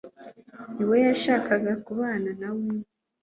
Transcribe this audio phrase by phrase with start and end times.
[0.75, 2.67] niwe yashakaga kubana nawe